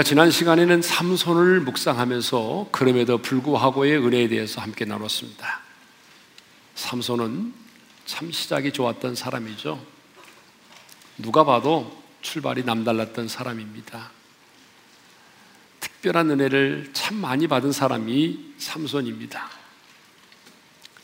[0.00, 5.60] 자, 우리가 지난 시간에는 삼손을 묵상하면서 그럼에도 불구하고의 은혜에 대해서 함께 나눴습니다.
[6.74, 7.52] 삼손은
[8.06, 9.84] 참 시작이 좋았던 사람이죠.
[11.18, 14.10] 누가 봐도 출발이 남달랐던 사람입니다.
[15.80, 19.50] 특별한 은혜를 참 많이 받은 사람이 삼손입니다.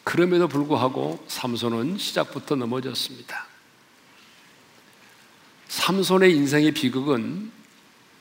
[0.05, 3.47] 그럼에도 불구하고 삼손은 시작부터 넘어졌습니다.
[5.69, 7.56] 삼손의 인생의 비극은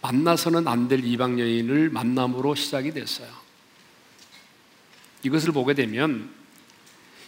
[0.05, 3.27] 만나서는 안 될 이방 여인을 만남으로 시작이 됐어요.
[5.23, 6.29] 이것을 보게 되면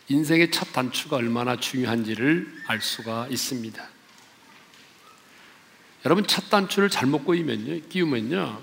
[0.09, 3.83] 인생의 첫 단추가 얼마나 중요한지를 알 수가 있습니다.
[6.05, 8.61] 여러분 첫 단추를 잘못 꼬이면요, 끼우면요,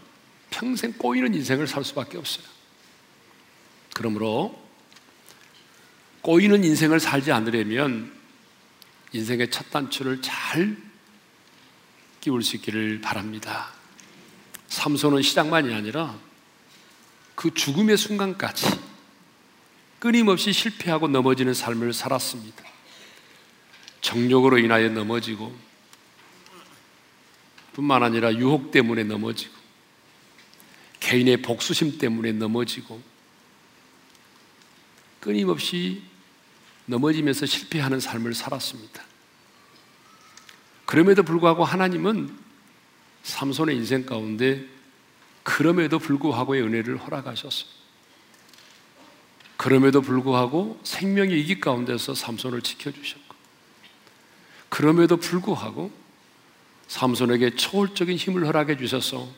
[0.50, 2.46] 평생 꼬이는 인생을 살 수밖에 없어요.
[3.94, 4.62] 그러므로
[6.22, 8.12] 꼬이는 인생을 살지 않으려면
[9.12, 10.76] 인생의 첫 단추를 잘
[12.20, 13.73] 끼울 수 있기를 바랍니다.
[14.74, 16.18] 삼손은 시작만이 아니라
[17.36, 18.66] 그 죽음의 순간까지
[20.00, 22.64] 끊임없이 실패하고 넘어지는 삶을 살았습니다.
[24.00, 25.56] 정욕으로 인하여 넘어지고
[27.72, 29.54] 뿐만 아니라 유혹 때문에 넘어지고
[30.98, 33.00] 개인의 복수심 때문에 넘어지고
[35.20, 36.02] 끊임없이
[36.86, 39.04] 넘어지면서 실패하는 삶을 살았습니다.
[40.84, 42.43] 그럼에도 불구하고 하나님은
[43.24, 44.64] 삼손의 인생 가운데
[45.42, 47.68] 그럼에도 불구하고의 은혜를 허락하셨어요.
[49.56, 53.34] 그럼에도 불구하고 생명의 이기 가운데서 삼손을 지켜주셨고,
[54.68, 55.90] 그럼에도 불구하고
[56.88, 59.28] 삼손에게 초월적인 힘을 허락해 주셔서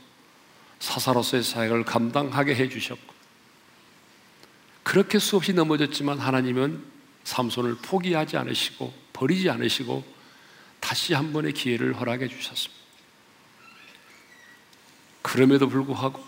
[0.81, 3.15] 사사로서의 사역을 감당하게 해 주셨고,
[4.83, 6.84] 그렇게 수없이 넘어졌지만 하나님은
[7.25, 10.05] 삼손을 포기하지 않으시고 버리지 않으시고
[10.81, 12.75] 다시 한 번의 기회를 허락해 주셨습니다.
[15.26, 16.25] 그럼에도 불구하고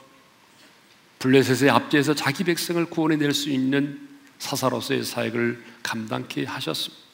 [1.20, 4.08] 블레셋의 압제에서 자기 백성을 구원해 낼 수 있는
[4.40, 7.04] 사사로서의 사역을 감당케 하셨습니다.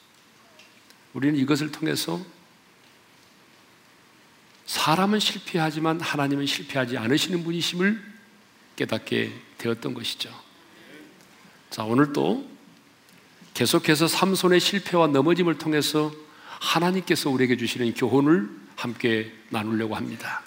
[1.13, 2.19] 우리는 이것을 통해서
[4.65, 8.03] 사람은 실패하지만 하나님은 실패하지 않으시는 분이심을
[8.77, 10.31] 깨닫게 되었던 것이죠.
[11.69, 12.49] 자, 오늘도
[13.53, 16.11] 계속해서 삼손의 실패와 넘어짐을 통해서
[16.59, 20.43] 하나님께서 우리에게 주시는 교훈을 함께 나누려고 합니다.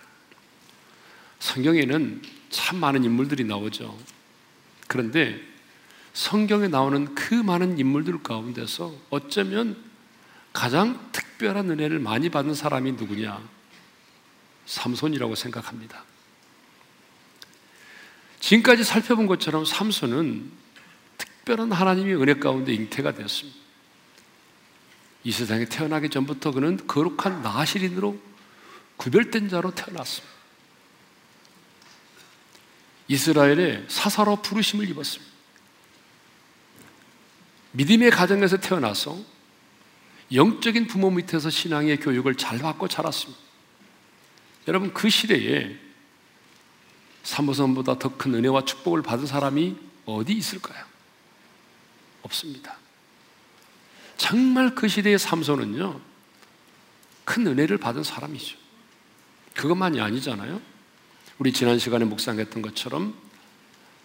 [1.39, 3.97] 성경에는 참 많은 인물들이 나오죠.
[4.87, 5.41] 그런데
[6.13, 9.77] 성경에 나오는 그 많은 인물들 가운데서 어쩌면
[10.53, 13.41] 가장 특별한 은혜를 많이 받은 사람이 누구냐?
[14.67, 16.05] 삼손이라고 생각합니다.
[18.41, 20.51] 지금까지 살펴본 것처럼 삼손은
[21.19, 23.59] 특별한 하나님의 은혜 가운데 잉태가 되었습니다.
[25.25, 28.19] 이 세상에 태어나기 전부터 그는 거룩한 나시린으로
[28.97, 30.38] 구별된 자로 태어났습니다.
[33.09, 35.33] 이스라엘의 사사로 부르심을 입었습니다.
[37.73, 39.19] 믿음의 가정에서 태어나서
[40.33, 43.41] 영적인 부모 밑에서 신앙의 교육을 잘 받고 자랐습니다.
[44.67, 45.77] 여러분 그 시대에
[47.23, 49.77] 사무선보다 더 큰 은혜와 축복을 받은 사람이
[50.07, 50.85] 어디 있을까요?
[52.23, 52.77] 없습니다.
[54.17, 56.01] 정말 그 시대의 삼손은요,
[57.25, 58.57] 큰 은혜를 받은 사람이죠.
[59.55, 60.61] 그것만이 아니잖아요.
[61.39, 63.15] 우리 지난 시간에 묵상했던 것처럼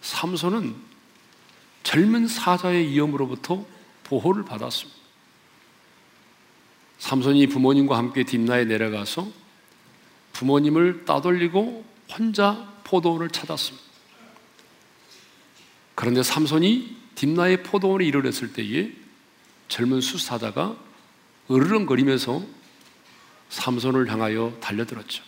[0.02, 0.76] 삼손은
[1.82, 3.66] 젊은 사자의 위험으로부터
[4.04, 5.00] 보호를 받았습니다.
[6.98, 9.28] 삼손이 부모님과 함께 딥나에 내려가서
[10.32, 13.84] 부모님을 따돌리고 혼자 포도원을 찾았습니다.
[15.96, 18.92] 그런데 삼손이 딥나의 포도원에 이르렀을 때에
[19.68, 20.76] 젊은 수사자가
[21.50, 22.44] 으르렁거리면서
[23.48, 25.22] 삼손을 향하여 달려들었죠.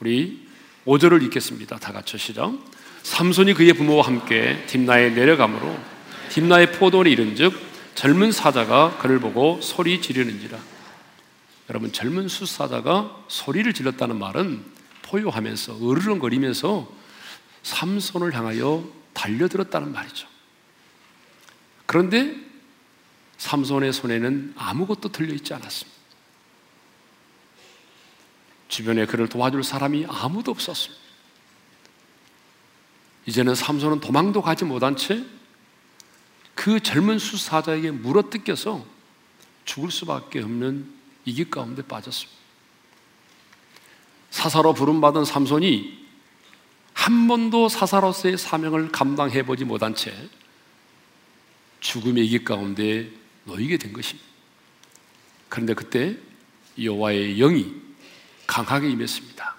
[0.00, 0.49] 우리
[0.86, 1.78] 5절을 읽겠습니다.
[1.78, 2.52] 다 같이 시작.
[3.02, 5.78] 삼손이 그의 부모와 함께 딥나에 내려가므로
[6.30, 7.54] 딥나의 포도원에 이른즉
[7.94, 10.58] 젊은 사자가 그를 보고 소리 지르는지라.
[11.68, 14.64] 여러분 젊은 수사자가 소리를 질렀다는 말은
[15.02, 16.90] 포효하면서 으르렁거리면서
[17.62, 20.26] 삼손을 향하여 달려들었다는 말이죠.
[21.86, 22.34] 그런데
[23.38, 25.99] 삼손의 손에는 아무것도 들려 있지 않았습니다.
[28.70, 30.98] 주변에 그를 도와줄 사람이 아무도 없었습니다.
[33.26, 35.22] 이제는 삼손은 도망도 가지 못한 채
[36.60, 38.84] 그 젊은 수사자에게 물어뜯겨서
[39.64, 40.92] 죽을 수밖에 없는
[41.24, 42.38] 이기 가운데 빠졌습니다.
[44.28, 46.06] 사사로 부름받은 삼손이
[46.92, 50.14] 한 번도 사사로서의 사명을 감당해 보지 못한 채
[51.80, 53.10] 죽음의 이기 가운데
[53.44, 54.28] 놓이게 된 것입니다.
[55.48, 56.18] 그런데 그때
[56.78, 57.72] 여호와의 영이
[58.50, 59.44] 강하게 임했습니다.
[59.44, 59.54] 자,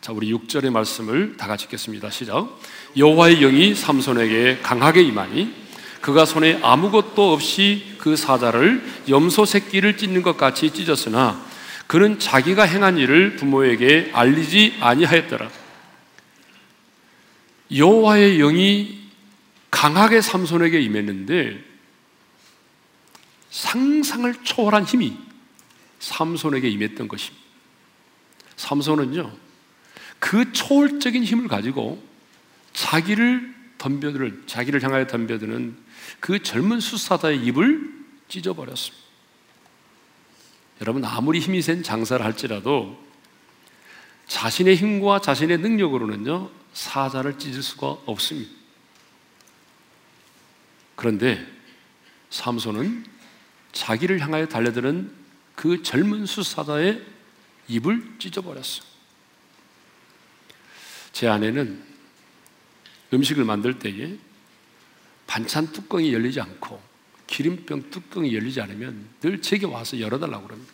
[0.00, 2.08] 자, 우리 6절의 말씀을 다 같이 읽겠습니다.
[2.08, 2.58] 시작.
[2.96, 5.54] 여호와의 영이 삼손에게 강하게 임하니
[6.00, 11.44] 그가 손에 아무것도 없이 그 사자를 염소 새끼를 찢는 것 같이 찢었으나
[11.86, 15.50] 그는 자기가 행한 일을 부모에게 알리지 아니하였더라.
[17.76, 19.10] 여호와의 영이
[19.70, 21.62] 강하게 삼손에게 임했는데
[23.50, 25.18] 상상을 초월한 힘이
[25.98, 27.47] 삼손에게 임했던 것입니다.
[28.58, 29.32] 삼손은요,
[30.18, 32.02] 그 초월적인 힘을 가지고
[32.74, 35.76] 자기를 덤벼들, 자기를 향하여 덤벼드는
[36.20, 37.80] 그 젊은 수사자의 입을
[38.26, 39.06] 찢어버렸습니다.
[40.80, 43.02] 여러분, 아무리 힘이 센 장사를 할지라도
[44.26, 48.50] 자신의 힘과 자신의 능력으로는요, 사자를 찢을 수가 없습니다.
[50.96, 51.46] 그런데
[52.30, 53.06] 삼손은
[53.70, 55.12] 자기를 향하여 달려드는
[55.54, 57.04] 그 젊은 수사자의
[57.68, 58.82] 입을 찢어버렸어.
[61.12, 61.82] 제 아내는
[63.12, 64.18] 음식을 만들 때에
[65.26, 66.80] 반찬 뚜껑이 열리지 않고
[67.26, 70.72] 기름병 뚜껑이 열리지 않으면 늘 제게 와서 열어달라고 그럽니다.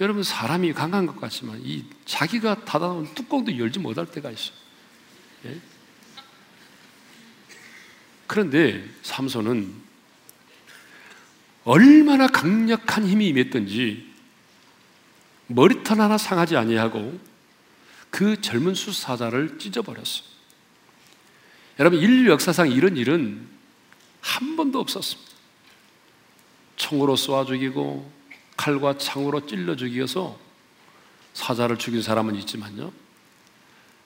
[0.00, 4.56] 여러분 사람이 강한 것 같지만 이 자기가 닫아놓은 뚜껑도 열지 못할 때가 있어요.
[5.46, 5.60] 예?
[8.26, 9.81] 그런데 삼손은
[11.64, 14.10] 얼마나 강력한 힘이 임했던지
[15.46, 17.18] 머리털 하나 상하지 아니하고
[18.10, 20.24] 그 젊은 수사자를 찢어버렸어.
[21.78, 23.46] 여러분 인류 역사상 이런 일은
[24.20, 25.32] 한 번도 없었습니다.
[26.76, 28.10] 총으로 쏘아 죽이고
[28.56, 30.38] 칼과 창으로 찔러 죽이어서
[31.32, 32.92] 사자를 죽인 사람은 있지만요.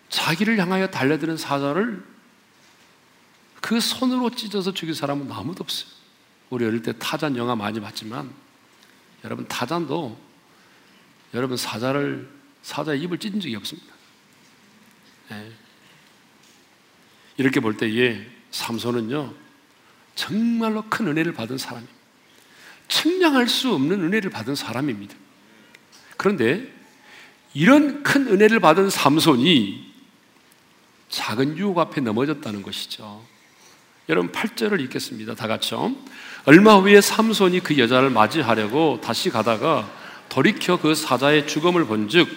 [0.09, 2.05] 자기를 향하여 달려드는 사자를
[3.61, 5.91] 그 손으로 찢어서 죽인 사람은 아무도 없어요.
[6.51, 8.31] 우리 어릴 때 타잔 영화 많이 봤지만
[9.25, 10.19] 여러분 타잔도
[11.35, 12.31] 여러분 사자를
[12.63, 13.95] 사자의 입을 찢은 적이 없습니다.
[15.31, 15.53] 네.
[17.37, 19.35] 이렇게 볼 때에 삼손은요
[20.15, 21.97] 정말로 큰 은혜를 받은 사람입니다.
[22.89, 25.15] 측량할 수 없는 은혜를 받은 사람입니다.
[26.17, 26.73] 그런데
[27.53, 29.95] 이런 큰 은혜를 받은 삼손이
[31.09, 33.25] 작은 유혹 앞에 넘어졌다는 것이죠.
[34.09, 35.35] 여러분 8절을 읽겠습니다.
[35.35, 35.93] 다 같이요.
[36.45, 39.91] 얼마 후에 삼손이 그 여자를 맞이하려고 다시 가다가
[40.29, 42.29] 돌이켜 그 사자의 죽음을 본즉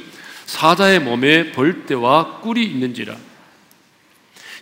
[0.47, 3.15] 사자의 몸에 벌떼와 꿀이 있는지라.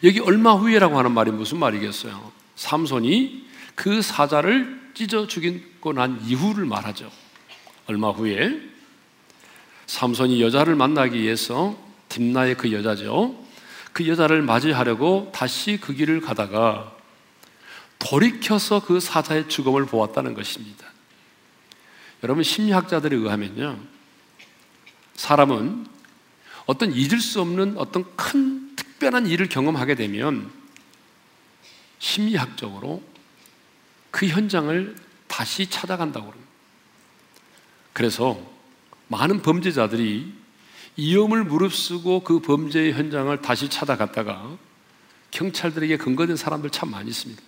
[0.04, 2.32] 여기 얼마 후에라고 하는 말이 무슨 말이겠어요?
[2.58, 3.46] 삼손이
[3.76, 7.10] 그 사자를 찢어 죽이고 난 이후를 말하죠.
[7.86, 8.60] 얼마 후에
[9.86, 11.78] 삼손이 여자를 만나기 위해서
[12.10, 13.34] 딥나의 그 여자죠.
[13.94, 16.97] 그 여자를 맞이하려고 다시 그 길을 가다가
[18.00, 20.86] 돌이켜서 그 사자의 죽음을 보았다는 것입니다.
[22.24, 23.80] 여러분 심리학자들에 의하면요.
[25.16, 25.88] 사람은
[26.66, 30.52] 어떤 잊을 수 없는 어떤 큰 특별한 일을 경험하게 되면
[32.00, 33.02] 심리학적으로
[34.12, 34.96] 그 현장을
[35.28, 36.48] 다시 찾아간다고 합니다.
[37.94, 38.40] 그래서
[39.08, 40.34] 많은 범죄자들이
[40.98, 44.58] 위험을 무릅쓰고 그 범죄의 현장을 다시 찾아갔다가
[45.32, 47.42] 경찰들에게 근거된 사람들 참 많이 있습니다.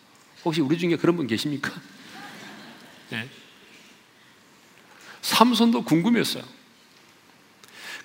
[0.46, 1.72] 혹시 우리 중에 그런 분 계십니까?
[3.10, 3.29] 네.
[5.22, 6.43] 삼손도 궁금했어요.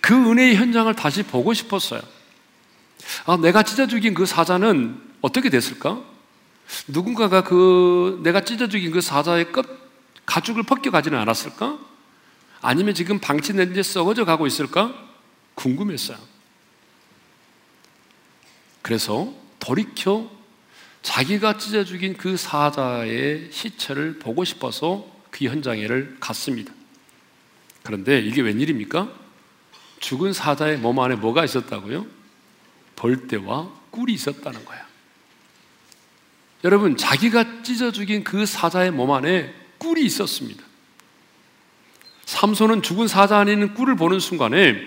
[0.01, 2.03] 그 은혜의 현장을 다시 보고 싶었어요.
[3.27, 6.03] 아, 내가 찢어 죽인 그 사자는 어떻게 됐을까?
[6.89, 9.67] 누군가가 그 내가 찢어 죽인 그 사자의 끝
[10.27, 11.79] 가죽을 벗겨 가지는 않았을까?
[12.61, 14.95] 아니면 지금 방치된 데 썩어져 가고 있을까?
[15.55, 16.19] 궁금했어요.
[18.83, 20.31] 그래서 돌이켜
[21.05, 26.73] 자기가 찢어 죽인 그 사자의 시체를 보고 싶어서 그 현장에를 갔습니다.
[27.83, 29.13] 그런데 이게 웬일입니까?
[30.01, 32.07] 죽은 사자의 몸 안에 뭐가 있었다고요?
[32.97, 34.83] 벌떼와 꿀이 있었다는 거야.
[36.65, 40.65] 여러분, 자기가 찢어 죽인 그 사자의 몸 안에 꿀이 있었습니다.
[42.25, 44.81] 삼손은 죽은 사자 안에 있는 꿀을 보는 순간에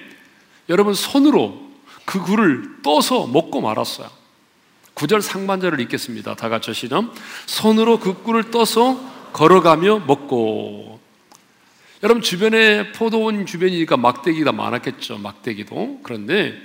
[0.67, 1.71] 여러분 손으로
[2.05, 4.17] 그 꿀을 떠서 먹고 말았어요.
[4.97, 6.33] 구절 상반절을 읽겠습니다.
[6.33, 7.13] 다 같이 시작.
[7.45, 8.99] 손으로 그 꿀을 떠서
[9.31, 10.99] 걸어가며 먹고.
[12.01, 15.19] 여러분 주변에 포도원 주변이니까 막대기가 많았겠죠.
[15.19, 15.99] 막대기도.
[16.01, 16.59] 그런데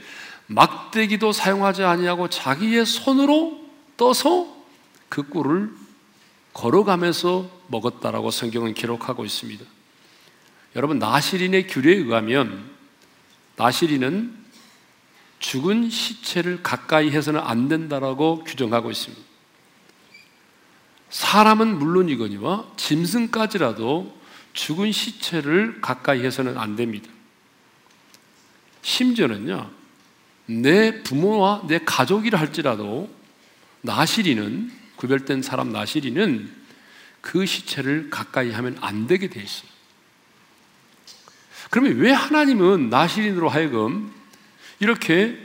[0.46, 3.60] 막대기도 사용하지 아니하고 자기의 손으로
[3.98, 4.46] 떠서
[5.10, 5.70] 그 꿀을
[6.54, 9.62] 걸어가면서 먹었다라고 성경은 기록하고 있습니다.
[10.74, 12.64] 여러분 나시린의 규례에 의하면
[13.56, 14.41] 나시린은
[15.42, 19.22] 죽은 시체를 가까이 해서는 안 된다라고 규정하고 있습니다.
[21.10, 24.16] 사람은 물론이거니와 짐승까지라도
[24.54, 27.10] 죽은 시체를 가까이 해서는 안 됩니다.
[28.82, 29.70] 심지어는요,
[30.46, 33.10] 내 부모와 내 가족이라 할지라도
[33.82, 36.50] 나시리는, 구별된 사람 나시리는
[37.20, 39.70] 그 시체를 가까이 하면 안 되게 돼 있어요.
[41.70, 44.21] 그러면 왜 하나님은 나시린으로 하여금
[44.82, 45.38] 이렇게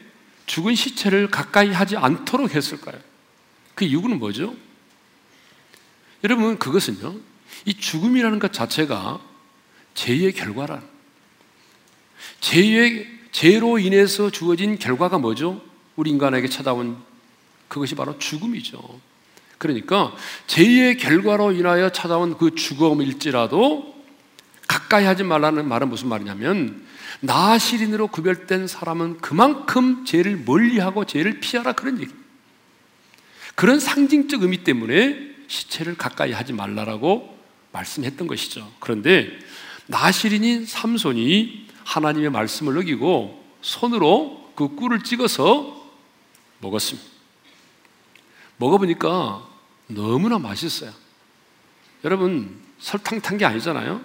[0.48, 3.00] 죽은 시체를 가까이 하지 않도록 했을까요?
[3.76, 4.56] 그 이유는 뭐죠?
[6.24, 7.20] 여러분, 그것은요,
[7.66, 9.22] 이 죽음이라는 것 자체가
[9.94, 10.82] 죄의 결과란,
[12.40, 15.62] 죄의, 죄로 인해서 주어진 결과가 뭐죠?
[15.96, 16.98] 우리 인간에게 찾아온
[17.68, 19.00] 그것이 바로 죽음이죠.
[19.60, 20.16] 그러니까
[20.48, 24.04] 죄의 결과로 인하여 찾아온 그 죽음일지라도
[24.68, 26.87] 가까이 하지 말라는 말은 무슨 말이냐면
[27.22, 32.14] 나시린으로 구별된 사람은 그만큼 죄를 멀리하고 죄를 피하라 그런 얘기.
[33.56, 37.38] 그런 상징적 의미 때문에 시체를 가까이 하지 말라라고
[37.72, 38.72] 말씀했던 것이죠.
[38.80, 39.40] 그런데
[39.88, 45.90] 나시린인 삼손이 하나님의 말씀을 어기고 손으로 그 꿀을 찍어서
[46.60, 47.08] 먹었습니다.
[48.58, 49.48] 먹어보니까
[49.88, 50.92] 너무나 맛있어요.
[52.04, 54.02] 여러분, 설탕 탄 게 아니잖아요.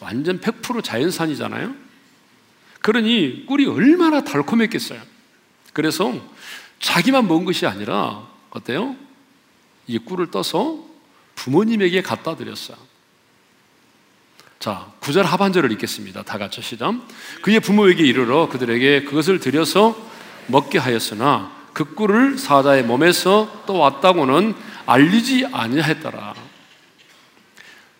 [0.00, 1.74] 완전 100% 자연산이잖아요.
[2.88, 4.98] 그러니 꿀이 얼마나 달콤했겠어요.
[5.74, 6.10] 그래서
[6.80, 8.96] 자기만 먹은 것이 아니라 어때요?
[9.86, 10.78] 이 꿀을 떠서
[11.34, 12.78] 부모님에게 갖다 드렸어요.
[14.58, 16.22] 자, 구절 하반절을 읽겠습니다.
[16.22, 16.94] 다 같이 시작.
[17.42, 19.94] 그의 부모에게 이르러 그들에게 그것을 드려서
[20.46, 24.54] 먹게 하였으나 그 꿀을 사자의 몸에서 또 왔다고는
[24.86, 26.34] 알리지 아니하였더라.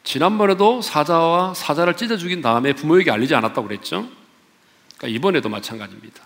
[0.02, 4.16] 지난번에도 사자와 사자를 찢어 죽인 다음에 부모에게 알리지 않았다고 그랬죠?
[4.98, 6.22] 그러니까 이번에도 마찬가지입니다.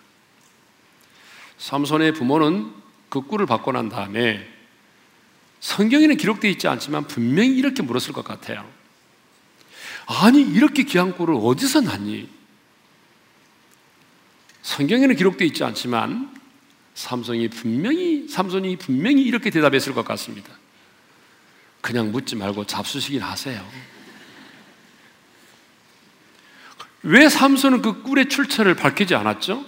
[1.58, 2.72] 삼손의 부모는
[3.08, 4.48] 그 꿀을 받고 난 다음에
[5.60, 8.68] 성경에는 기록되어 있지 않지만 분명히 이렇게 물었을 것 같아요.
[10.06, 12.28] 아니, 이렇게 귀한 꿀을 어디서 났니?
[14.62, 16.34] 성경에는 기록되어 있지 않지만
[16.94, 20.52] 삼손이 분명히 삼손이 분명히 이렇게 대답했을 것 같습니다.
[21.80, 23.64] 그냥 묻지 말고 잡수시긴 하세요.
[27.02, 29.64] 왜 삼손은 그 꿀의 출처를 밝히지 않았죠?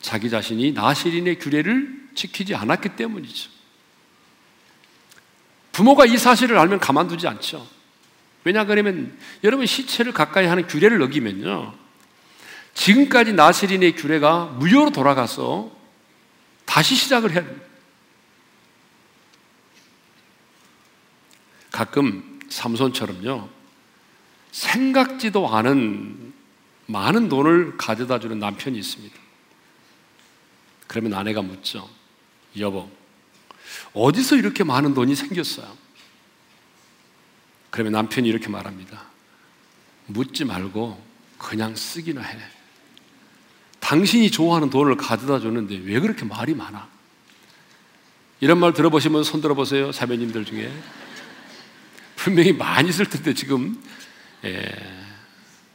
[0.00, 3.50] 자기 자신이 나시린의 규례를 지키지 않았기 때문이죠.
[5.72, 7.66] 부모가 이 사실을 알면 가만두지 않죠.
[8.44, 11.74] 왜냐 그러면 여러분 시체를 가까이 하는 규례를 어기면요.
[12.74, 15.70] 지금까지 나시린의 규례가 무효로 돌아가서
[16.64, 17.66] 다시 시작을 해야 됩니다.
[21.70, 23.57] 가끔 삼손처럼요.
[24.52, 26.32] 생각지도 않은
[26.86, 29.16] 많은 돈을 가져다 주는 남편이 있습니다.
[30.86, 31.88] 그러면 아내가 묻죠.
[32.58, 32.90] 여보,
[33.92, 35.76] 어디서 이렇게 많은 돈이 생겼어요?
[37.70, 39.04] 그러면 남편이 이렇게 말합니다.
[40.06, 41.02] 묻지 말고
[41.36, 42.38] 그냥 쓰기나 해.
[43.80, 46.88] 당신이 좋아하는 돈을 가져다 줬는데 왜 그렇게 말이 많아?
[48.40, 49.92] 이런 말 들어보시면 손 들어보세요.
[49.92, 50.72] 자매님들 중에.
[52.16, 53.80] 분명히 많이 쓸 텐데 지금
[54.44, 54.74] 예,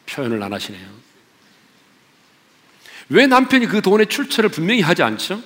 [0.06, 0.88] 표현을 안 하시네요.
[3.10, 5.42] 왜 남편이 그 돈의 출처를 분명히 하지 않죠?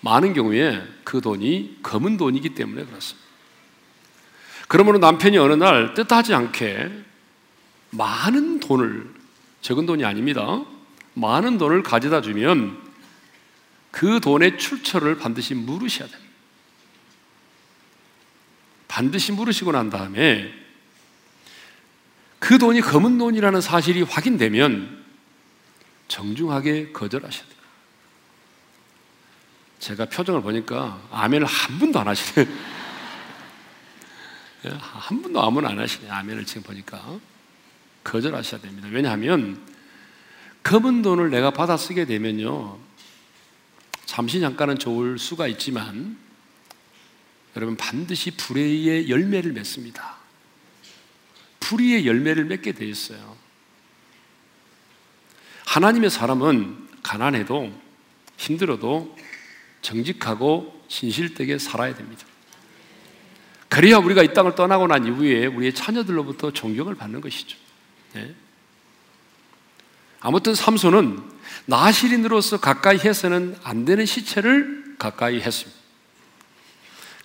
[0.00, 3.22] 많은 경우에 그 돈이 검은 돈이기 때문에 그렇습니다.
[4.68, 6.90] 그러므로 남편이 어느 날 뜻하지 않게
[7.90, 9.06] 많은 돈을,
[9.60, 10.64] 적은 돈이 아닙니다.
[11.14, 12.80] 많은 돈을 가져다 주면
[13.90, 16.32] 그 돈의 출처를 반드시 물으셔야 됩니다.
[18.88, 20.61] 반드시 물으시고 난 다음에
[22.42, 25.04] 그 돈이 검은 돈이라는 사실이 확인되면
[26.08, 27.58] 정중하게 거절하셔야 돼요.
[29.78, 32.48] 제가 표정을 보니까 아멘을 한 분도 안 하시네.
[34.76, 36.10] 한 분도 아멘 안 하시네.
[36.10, 37.20] 아멘을 지금 보니까.
[38.02, 38.88] 거절하셔야 됩니다.
[38.90, 39.64] 왜냐하면
[40.64, 42.76] 검은 돈을 내가 받아 쓰게 되면요.
[44.04, 46.18] 잠시 잠깐은 좋을 수가 있지만
[47.54, 50.21] 여러분 반드시 불의의 열매를 맺습니다.
[51.62, 53.36] 불의의 열매를 맺게 돼 있어요.
[55.64, 57.72] 하나님의 사람은 가난해도
[58.36, 59.16] 힘들어도
[59.80, 62.26] 정직하고 진실되게 살아야 됩니다.
[63.68, 67.56] 그래야 우리가 이 땅을 떠나고 난 이후에 우리의 자녀들로부터 존경을 받는 것이죠.
[68.12, 68.34] 네.
[70.20, 71.22] 아무튼 삼손은
[71.66, 75.80] 나시린으로서 가까이 해서는 안 되는 시체를 가까이 했습니다.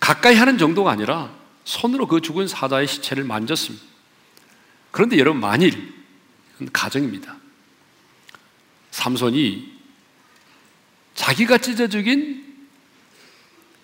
[0.00, 1.30] 가까이 하는 정도가 아니라
[1.64, 3.97] 손으로 그 죽은 사자의 시체를 만졌습니다.
[4.98, 5.94] 그런데 여러분 만일
[6.72, 7.36] 가정입니다.
[8.90, 9.78] 삼손이
[11.14, 12.66] 자기가 찢어 죽인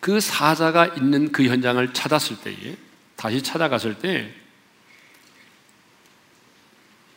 [0.00, 2.76] 그 사자가 있는 그 현장을 찾았을 때에
[3.14, 4.34] 다시 찾아갔을 때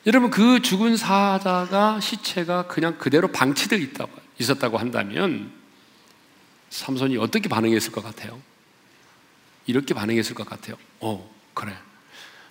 [0.05, 5.51] 여러분 그 죽은 사자가 시체가 그냥 그대로 방치되어 있다고 있었다고 한다면
[6.69, 8.39] 삼손이 어떻게 반응했을 것 같아요?
[9.65, 10.77] 이렇게 반응했을 것 같아요.
[10.99, 11.75] 어, 그래.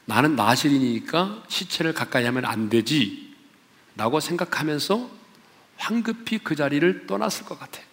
[0.07, 3.35] 나는 나실이니까 시체를 가까이 하면 안 되지.
[3.97, 5.11] 라고 생각하면서
[5.77, 7.85] 황급히 그 자리를 떠났을 것 같아요.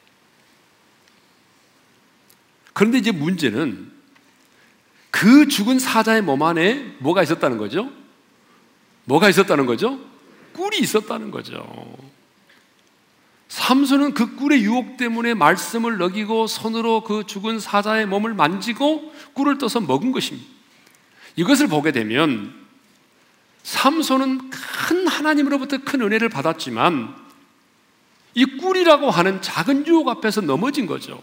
[2.74, 3.92] 그런데 이제 문제는
[5.12, 7.92] 그 죽은 사자의 몸 안에 뭐가 있었다는 거죠?
[9.06, 10.00] 뭐가 있었다는 거죠?
[10.54, 11.98] 꿀이 있었다는 거죠.
[13.48, 19.80] 삼손은 그 꿀의 유혹 때문에 말씀을 먹이고 손으로 그 죽은 사자의 몸을 만지고 꿀을 떠서
[19.80, 20.53] 먹은 것입니다.
[21.36, 22.54] 이것을 보게 되면
[23.64, 27.16] 삼손은 큰 하나님으로부터 큰 은혜를 받았지만
[28.36, 31.22] 이 꿀이라고 하는 작은 유혹 앞에서 넘어진 거죠.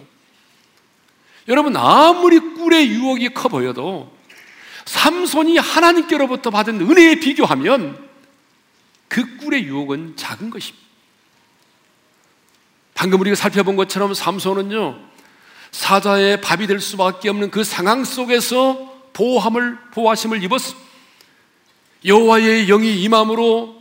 [1.49, 4.17] 여러분 아무리 꿀의 유혹이 커 보여도
[4.85, 8.09] 삼손이 하나님께로부터 받은 은혜에 비교하면
[9.09, 10.87] 그 꿀의 유혹은 작은 것입니다.
[12.95, 15.01] 방금 우리가 살펴본 것처럼 삼손은요
[15.73, 20.89] 사자의 밥이 될 수밖에 없는 그 상황 속에서 보호함을 보호하심을 입었습니다.
[22.05, 23.81] 여호와의 영이 임함으로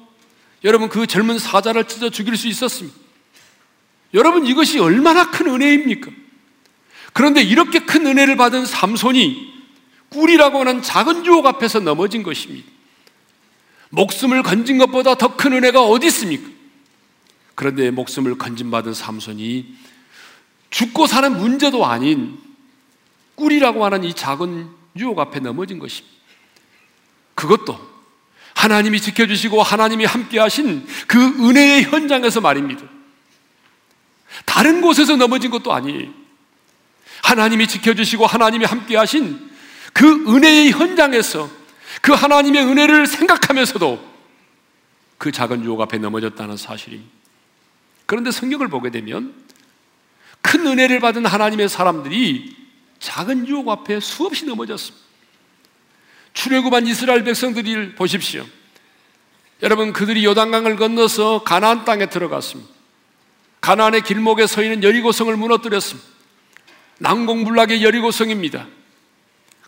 [0.64, 2.98] 여러분 그 젊은 사자를 찢어 죽일 수 있었습니다.
[4.14, 6.12] 여러분 이것이 얼마나 큰 은혜입니까?
[7.14, 9.50] 그런데 이렇게 큰 은혜를 받은 삼손이
[10.10, 12.68] 꿀이라고 하는 작은 유혹 앞에서 넘어진 것입니다.
[13.92, 16.50] 목숨을 건진 것보다 더 큰 은혜가 어디 있습니까?
[17.56, 19.76] 그런데 목숨을 건진받은 삼손이
[20.70, 22.38] 죽고 사는 문제도 아닌
[23.36, 26.18] 꿀이라고 하는 이 작은 유혹 앞에 넘어진 것입니다.
[27.36, 27.80] 그것도
[28.54, 32.84] 하나님이 지켜주시고 하나님이 함께 하신 그 은혜의 현장에서 말입니다.
[34.46, 36.12] 다른 곳에서 넘어진 것도 아니에요.
[37.24, 39.50] 하나님이 지켜주시고 하나님이 함께 하신
[39.94, 41.50] 그 은혜의 현장에서
[42.02, 44.10] 그 하나님의 은혜를 생각하면서도
[45.18, 47.12] 그 작은 유혹 앞에 넘어졌다는 사실입니다.
[48.06, 49.34] 그런데 성경을 보게 되면
[50.42, 52.59] 큰 은혜를 받은 하나님의 사람들이
[53.00, 55.06] 작은 유혹 앞에 수없이 넘어졌습니다.
[56.34, 58.46] 출애굽한 이스라엘 백성들을 보십시오.
[59.62, 62.72] 여러분 그들이 요단강을 건너서 가나안 땅에 들어갔습니다.
[63.62, 66.08] 가나안의 길목에 서 있는 여리고성을 무너뜨렸습니다.
[67.00, 68.68] 난공불락의 여리고성입니다.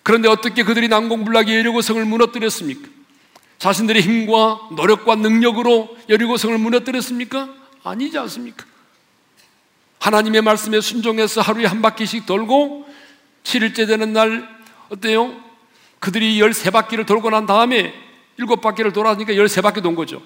[0.04, 2.88] 그런데 어떻게 그들이 난공불락의 여리고성을 무너뜨렸습니까?
[3.60, 7.50] 자신들의 힘과 노력과 능력으로 여리고성을 무너뜨렸습니까?
[7.84, 8.66] 아니지 않습니까?
[10.00, 12.91] 하나님의 말씀에 순종해서 하루에 한 바퀴씩 돌고
[13.44, 14.48] 7일째 되는 날
[14.90, 15.42] 어때요?
[16.00, 17.94] 그들이 13바퀴를 돌고 난 다음에
[18.40, 20.22] 7바퀴를 돌았으니까 13바퀴 돈 거죠.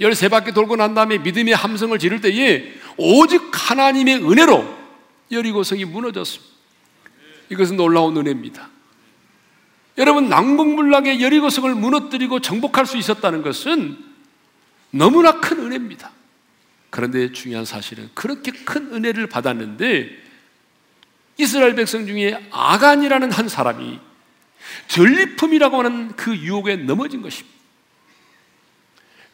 [0.00, 4.78] 13바퀴 돌고 난 다음에 믿음의 함성을 지를 때에 오직 하나님의 은혜로
[5.30, 6.52] 여리고성이 무너졌습니다.
[7.50, 8.70] 이것은 놀라운 은혜입니다.
[9.98, 13.98] 여러분 낭봉불락의 여리고성을 무너뜨리고 정복할 수 있었다는 것은
[14.90, 16.10] 너무나 큰 은혜입니다.
[16.90, 20.21] 그런데 중요한 사실은 그렇게 큰 은혜를 받았는데
[21.38, 23.98] 이스라엘 백성 중에 아간이라는 한 사람이
[24.88, 27.52] 전리품이라고 하는 그 유혹에 넘어진 것입니다.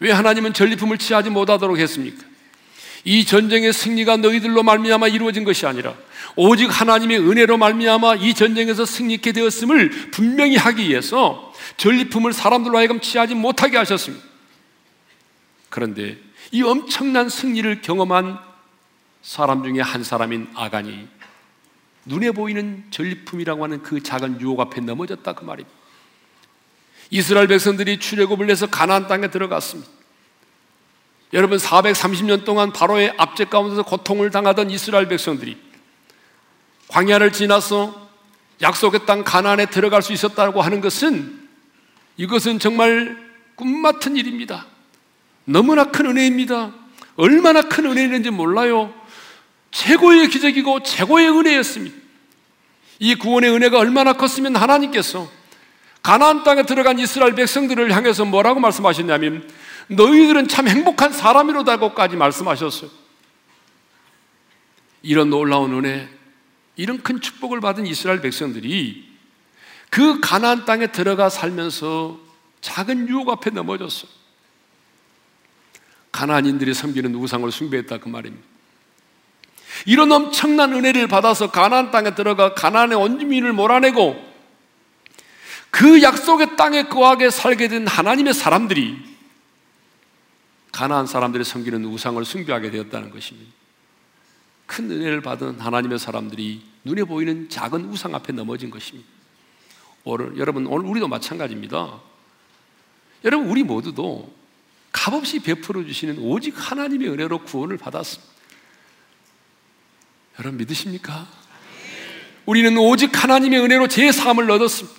[0.00, 2.24] 왜 하나님은 전리품을 취하지 못하도록 했습니까?
[3.04, 5.94] 이 전쟁의 승리가 너희들로 말미암아 이루어진 것이 아니라
[6.36, 13.34] 오직 하나님의 은혜로 말미암아 이 전쟁에서 승리케 되었음을 분명히 하기 위해서 전리품을 사람들로 하여금 취하지
[13.34, 14.24] 못하게 하셨습니다.
[15.68, 16.18] 그런데
[16.50, 18.38] 이 엄청난 승리를 경험한
[19.22, 21.08] 사람 중에 한 사람인 아간이
[22.08, 25.78] 눈에 보이는 전리품이라고 하는 그 작은 유혹 앞에 넘어졌다 그 말입니다.
[27.10, 29.90] 이스라엘 백성들이 출애굽을 해서 가나안 땅에 들어갔습니다.
[31.34, 35.58] 여러분 430년 동안 바로의 압제 가운데서 고통을 당하던 이스라엘 백성들이
[36.88, 38.08] 광야를 지나서
[38.62, 41.46] 약속의 땅 가나안에 들어갈 수 있었다고 하는 것은
[42.16, 43.16] 이것은 정말
[43.54, 44.66] 꿈 같은 일입니다.
[45.44, 46.72] 너무나 큰 은혜입니다.
[47.16, 48.92] 얼마나 큰 은혜인지 몰라요.
[49.70, 51.96] 최고의 기적이고 최고의 은혜였습니다.
[53.00, 55.30] 이 구원의 은혜가 얼마나 컸으면 하나님께서
[56.02, 59.48] 가나안 땅에 들어간 이스라엘 백성들을 향해서 뭐라고 말씀하셨냐면
[59.88, 62.90] 너희들은 참 행복한 사람이로다고까지 말씀하셨어요.
[65.02, 66.08] 이런 놀라운 은혜,
[66.76, 69.08] 이런 큰 축복을 받은 이스라엘 백성들이
[69.90, 72.18] 그 가나안 땅에 들어가 살면서
[72.60, 74.10] 작은 유혹 앞에 넘어졌어요.
[76.12, 78.46] 가나안인들이 섬기는 우상을 숭배했다 그 말입니다.
[79.86, 84.28] 이런 엄청난 은혜를 받아서 가나안 땅에 들어가 가나안의 원주민을 몰아내고
[85.70, 88.96] 그 약속의 땅에 거하게 살게 된 하나님의 사람들이
[90.72, 93.52] 가나안 사람들이 섬기는 우상을 숭배하게 되었다는 것입니다.
[94.66, 99.08] 큰 은혜를 받은 하나님의 사람들이 눈에 보이는 작은 우상 앞에 넘어진 것입니다.
[100.04, 102.00] 오늘 여러분 오늘 우리도 마찬가지입니다.
[103.24, 104.32] 여러분 우리 모두도
[104.92, 108.37] 값없이 베풀어 주시는 오직 하나님의 은혜로 구원을 받았습니다.
[110.38, 111.26] 여러분 믿으십니까?
[112.46, 114.96] 우리는 오직 하나님의 은혜로 제 삶을 얻었습니다.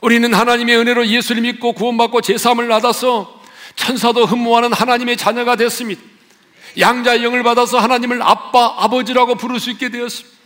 [0.00, 3.42] 우리는 하나님의 은혜로 예수를 믿고 구원받고 제 삶을 받아서
[3.76, 6.00] 천사도 흠모하는 하나님의 자녀가 됐습니다.
[6.78, 10.38] 양자의 영을 받아서 하나님을 아빠, 아버지라고 부를 수 있게 되었습니다.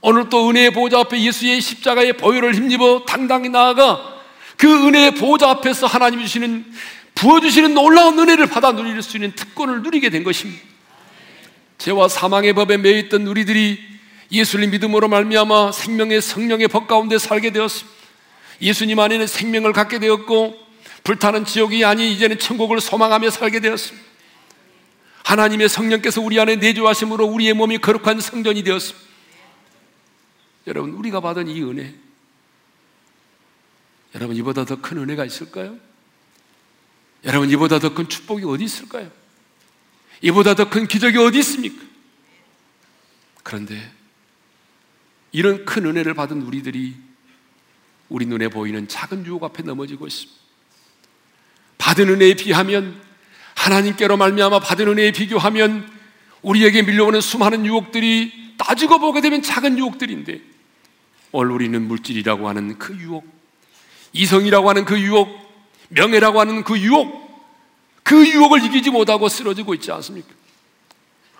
[0.00, 4.16] 오늘 또 은혜의 보좌 앞에 예수의 십자가의 보혈을 힘입어 당당히 나아가
[4.56, 6.64] 그 은혜의 보좌 앞에서 하나님 주시는
[7.14, 10.75] 부어주시는 놀라운 은혜를 받아 누릴 수 있는 특권을 누리게 된 것입니다.
[11.78, 13.78] 죄와 사망의 법에 매여 있던 우리들이
[14.32, 17.96] 예수를 믿음으로 말미암아 생명의 성령의 법 가운데 살게 되었습니다.
[18.62, 20.58] 예수님 안에는 생명을 갖게 되었고
[21.04, 24.06] 불타는 지옥이 아니 이제는 천국을 소망하며 살게 되었습니다.
[25.24, 29.06] 하나님의 성령께서 우리 안에 내주하심으로 우리의 몸이 거룩한 성전이 되었습니다.
[30.68, 31.94] 여러분 우리가 받은 이 은혜
[34.14, 35.76] 여러분 이보다 더 큰 은혜가 있을까요?
[37.24, 39.10] 여러분 이보다 더 큰 축복이 어디 있을까요?
[40.22, 41.84] 이보다 더 큰 기적이 어디 있습니까?
[43.42, 43.92] 그런데
[45.32, 46.96] 이런 큰 은혜를 받은 우리들이
[48.08, 50.36] 우리 눈에 보이는 작은 유혹 앞에 넘어지고 있습니다.
[51.78, 53.00] 받은 은혜에 비하면
[53.54, 55.90] 하나님께로 말미암아 받은 은혜에 비교하면
[56.42, 60.40] 우리에게 밀려오는 수많은 유혹들이 따지고 보게 되면 작은 유혹들인데
[61.32, 63.26] 오늘 우리는 물질이라고 하는 그 유혹,
[64.12, 65.28] 이성이라고 하는 그 유혹,
[65.88, 67.25] 명예라고 하는 그 유혹,
[68.06, 70.32] 그 유혹을 이기지 못하고 쓰러지고 있지 않습니까?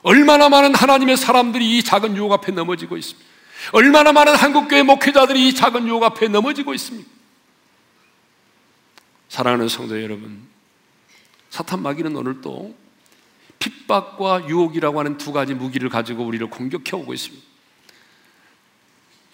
[0.02, 3.24] 얼마나 많은 하나님의 사람들이 이 작은 유혹 앞에 넘어지고 있습니다.
[3.70, 7.09] 얼마나 많은 한국교회 목회자들이 이 작은 유혹 앞에 넘어지고 있습니까?
[9.29, 10.42] 사랑하는 성도 여러분,
[11.50, 12.76] 사탄 마귀는 오늘도
[13.61, 17.46] 핍박과 유혹이라고 하는 두 가지 무기를 가지고 우리를 공격해 오고 있습니다.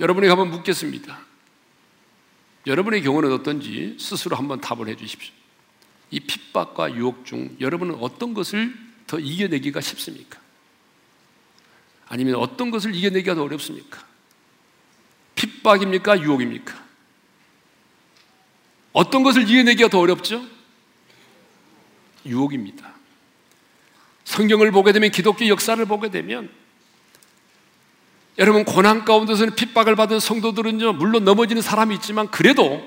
[0.00, 1.18] 여러분에게 한번 묻겠습니다.
[2.66, 5.41] 여러분의 경우는 어떤지 스스로 한번 답을 해 주십시오.
[6.12, 8.72] 이 핍박과 유혹 중 여러분은 어떤 것을
[9.06, 10.38] 더 이겨내기가 쉽습니까?
[12.06, 14.04] 아니면 어떤 것을 이겨내기가 더 어렵습니까?
[15.34, 16.20] 핍박입니까?
[16.20, 16.80] 유혹입니까?
[18.92, 20.46] 어떤 것을 이겨내기가 더 어렵죠?
[22.26, 22.92] 유혹입니다.
[24.24, 26.50] 성경을 보게 되면 기독교 역사를 보게 되면
[28.38, 32.86] 여러분 고난 가운데서는 핍박을 받은 성도들은요 물론 넘어지는 사람이 있지만 그래도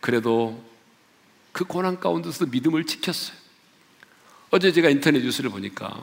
[0.00, 0.69] 그래도
[1.60, 3.36] 그 고난 가운데서 믿음을 지켰어요.
[4.48, 6.02] 어제 제가 인터넷 뉴스를 보니까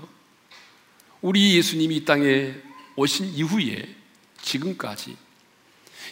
[1.20, 2.54] 우리 예수님이 이 땅에
[2.96, 3.96] 오신 이후에
[4.39, 5.17] 지금까지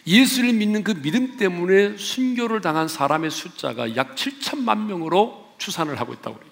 [0.08, 6.38] 예수를 믿는 그 믿음 때문에 순교를 당한 사람의 숫자가 약 7천만 명으로 추산을 하고 있다고
[6.38, 6.52] 그래요.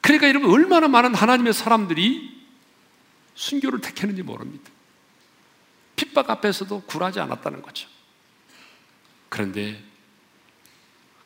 [0.00, 2.40] 그러니까 여러분 얼마나 많은 하나님의 사람들이
[3.34, 4.70] 순교를 택했는지 모릅니다.
[5.96, 7.88] 핍박 앞에서도 굴하지 않았다는 거죠.
[9.28, 9.89] 그런데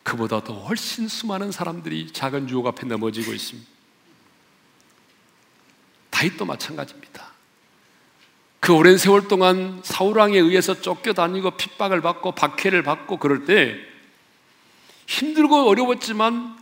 [0.05, 3.69] 그보다 더 훨씬 수많은 사람들이 작은 유혹 앞에 넘어지고 있습니다.
[6.11, 7.33] 다윗도 마찬가지입니다.
[8.61, 13.77] 그 오랜 세월 동안 사울왕에 의해서 쫓겨다니고 핍박을 받고 박해를 받고 그럴 때
[15.07, 16.59] 힘들고 어려웠지만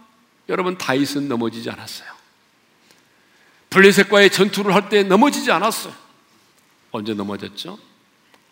[0.48, 2.10] 여러분 다윗은 넘어지지 않았어요.
[3.70, 5.94] 블레셋과의 전투를 할 때 넘어지지 않았어요.
[6.90, 7.78] 언제 넘어졌죠?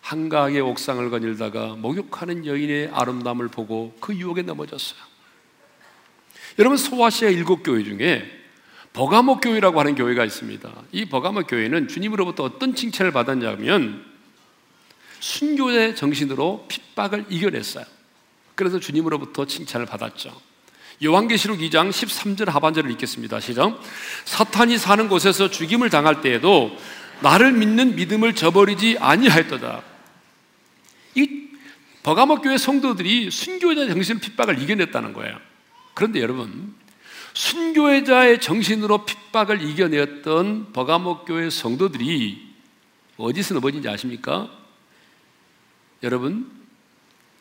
[0.01, 4.99] 한가하게 옥상을 거닐다가 목욕하는 여인의 아름다움을 보고 그 유혹에 넘어졌어요.
[6.59, 8.29] 여러분 소아시아 일곱 교회 중에
[8.93, 10.69] 버가모 교회라고 하는 교회가 있습니다.
[10.91, 14.03] 이 버가모 교회는 주님으로부터 어떤 칭찬을 받았냐면
[15.21, 17.85] 순교의 정신으로 핍박을 이겨냈어요.
[18.55, 20.35] 그래서 주님으로부터 칭찬을 받았죠.
[21.03, 23.39] 요한계시록 2장 13절 하반절을 읽겠습니다.
[23.39, 23.79] 시작.
[24.25, 26.75] 사탄이 사는 곳에서 죽임을 당할 때에도
[27.21, 29.90] 나를 믿는 믿음을 저버리지 아니하였도다.
[31.15, 31.49] 이
[32.03, 35.39] 버가모 교회 성도들이 순교자 정신 핍박을 이겨냈다는 거예요.
[35.93, 36.73] 그런데 여러분,
[37.33, 42.51] 순교자의 정신으로 핍박을 이겨냈던 버가모 교회 성도들이
[43.17, 44.49] 어디서 넘어진지 아십니까?
[46.03, 46.49] 여러분,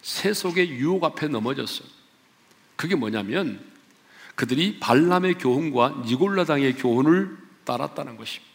[0.02, 1.88] 세속의 유혹 앞에 넘어졌어요.
[2.76, 3.60] 그게 뭐냐면
[4.34, 8.50] 그들이 발람의 교훈과 니골라당의 교훈을 따랐다는 것입니다.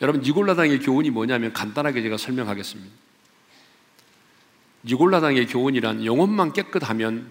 [0.00, 3.01] 여러분 니골라당의 교훈이 뭐냐면 간단하게 제가 설명하겠습니다.
[4.84, 7.26] 니골라당의 교훈이란 영혼만 깨끗하면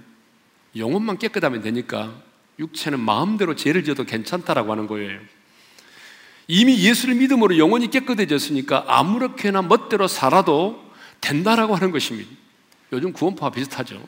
[0.75, 2.13] 영혼만 깨끗하면 되니까
[2.59, 5.19] 육체는 마음대로 죄를 지어도 괜찮다라고 하는 거예요.
[6.47, 10.83] 이미 예수를 믿음으로 영혼이 깨끗해졌으니까 아무렇게나 멋대로 살아도
[11.19, 12.29] 된다라고 하는 것입니다.
[12.91, 14.01] 요즘 구원파와 비슷하죠.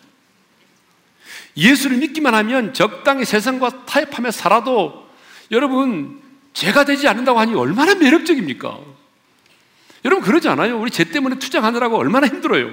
[1.55, 5.07] 예수를 믿기만 하면 적당히 세상과 타협하며 살아도
[5.51, 6.21] 여러분
[6.53, 8.79] 죄가 되지 않는다고 하니 얼마나 매력적입니까?
[10.05, 10.79] 여러분 그러지 않아요?
[10.79, 12.71] 우리 죄 때문에 투쟁하느라고 얼마나 힘들어요.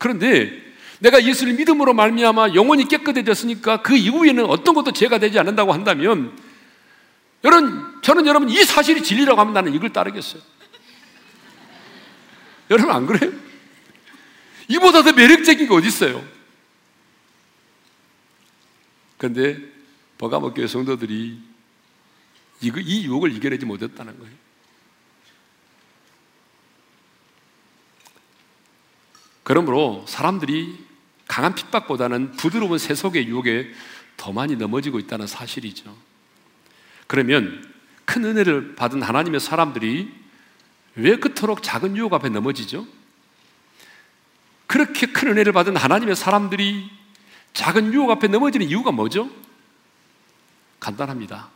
[0.00, 0.50] 그런데
[1.00, 6.36] 내가 예수를 믿음으로 말미암아 영혼이 깨끗해졌으니까 그 이후에는 어떤 것도 죄가 되지 않는다고 한다면
[7.44, 10.40] 여러분 저는 여러분 이 사실이 진리라고 하면 나는 이걸 따르겠어요.
[12.70, 13.30] 여러분 안 그래요?
[14.68, 16.24] 이보다 더 매력적인 게 어디 있어요?
[19.18, 19.58] 그런데
[20.16, 21.38] 버가모 교회 성도들이
[22.62, 24.39] 이거, 이 유혹을 이겨내지 못했다는 거예요.
[29.50, 30.78] 그러므로 사람들이
[31.26, 33.68] 강한 핍박보다는 부드러운 세속의 유혹에
[34.16, 35.92] 더 많이 넘어지고 있다는 사실이죠.
[37.08, 37.68] 그러면
[38.04, 40.08] 큰 은혜를 받은 하나님의 사람들이
[40.94, 42.86] 왜 그토록 작은 유혹 앞에 넘어지죠?
[44.68, 46.88] 그렇게 큰 은혜를 받은 하나님의 사람들이
[47.52, 49.28] 작은 유혹 앞에 넘어지는 이유가 뭐죠?
[50.78, 51.48] 간단합니다.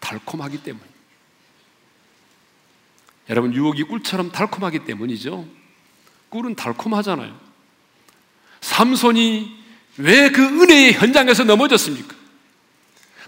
[0.00, 0.82] 달콤하기 때문.
[3.30, 5.58] 여러분, 유혹이 꿀처럼 달콤하기 때문이죠.
[6.30, 7.38] 꿀은 달콤하잖아요.
[8.60, 9.58] 삼손이
[9.98, 12.14] 왜 그 은혜의 현장에서 넘어졌습니까?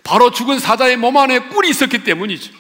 [0.05, 2.53] 바로 죽은 사자의 몸 안에 꿀이 있었기 때문이죠.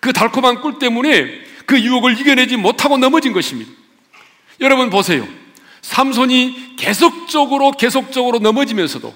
[0.00, 3.70] 그 달콤한 꿀 때문에 그 유혹을 이겨내지 못하고 넘어진 것입니다.
[4.60, 5.26] 여러분 보세요.
[5.82, 9.14] 삼손이 계속적으로 계속적으로 넘어지면서도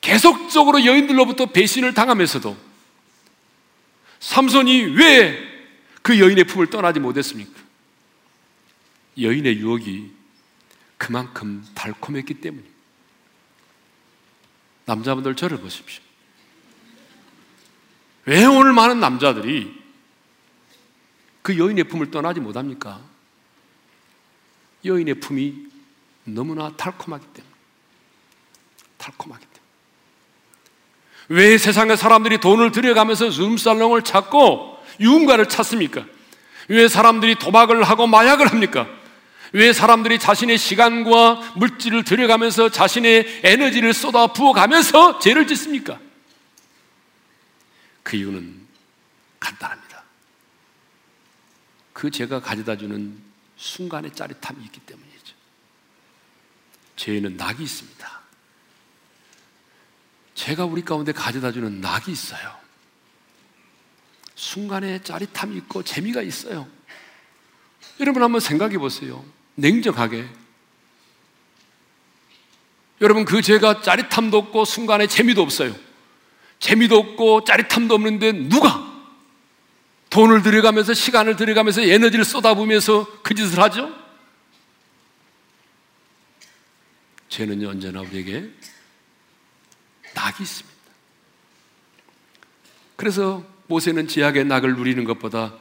[0.00, 2.56] 계속적으로 여인들로부터 배신을 당하면서도
[4.20, 5.52] 삼손이 왜
[6.02, 7.50] 그 여인의 품을 떠나지 못했습니까?
[9.20, 10.10] 여인의 유혹이
[10.96, 12.72] 그만큼 달콤했기 때문입니다.
[14.84, 16.02] 남자분들 저를 보십시오.
[18.24, 19.82] 왜 오늘 많은 남자들이
[21.42, 23.00] 그 여인의 품을 떠나지 못합니까?
[24.84, 25.66] 여인의 품이
[26.24, 27.52] 너무나 달콤하기 때문에.
[28.96, 29.62] 달콤하기 때문에.
[31.28, 36.04] 왜 세상의 사람들이 돈을 들여가면서 룸살롱을 찾고 유흥가를 찾습니까?
[36.68, 39.01] 왜 사람들이 도박을 하고 마약을 합니까?
[39.52, 46.00] 왜 사람들이 자신의 시간과 물질을 들여가면서 자신의 에너지를 쏟아 부어가면서 죄를 짓습니까?
[48.02, 48.66] 그 이유는
[49.38, 50.02] 간단합니다.
[51.92, 53.16] 그 죄가 가져다 주는
[53.56, 55.34] 순간의 짜릿함이 있기 때문이죠.
[56.96, 58.22] 죄에는 낙이 있습니다.
[60.34, 62.58] 죄가 우리 가운데 가져다 주는 낙이 있어요.
[64.34, 66.66] 순간의 짜릿함이 있고 재미가 있어요.
[68.00, 69.24] 여러분 한번 생각해 보세요.
[69.54, 70.28] 냉정하게.
[73.00, 75.74] 여러분 그 죄가 짜릿함도 없고 순간에 재미도 없어요.
[76.60, 78.90] 재미도 없고 짜릿함도 없는데 누가
[80.10, 83.92] 돈을 들여가면서 시간을 들여가면서 에너지를 쏟아부으면서 그 짓을 하죠?
[87.28, 88.50] 죄는 언제나 우리에게
[90.14, 90.78] 낙이 있습니다.
[92.96, 95.54] 그래서 모세는 지하의 낙을 누리는 것보다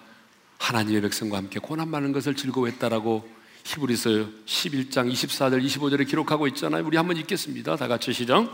[0.60, 4.10] 하나님의 백성과 함께 고난 많은 것을 즐거워했다라고 히브리서
[4.46, 6.84] 11장 24절 25절에 기록하고 있잖아요.
[6.86, 7.76] 우리 한번 읽겠습니다.
[7.76, 8.50] 다 같이 시작.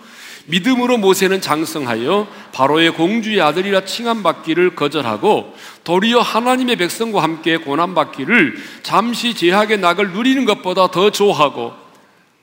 [0.48, 8.58] 믿음으로 모세는 장성하여 바로의 공주의 아들이라 칭함 받기를 거절하고 도리어 하나님의 백성과 함께 고난 받기를
[8.84, 11.74] 잠시 제약의 낙을 누리는 것보다 더 좋아하고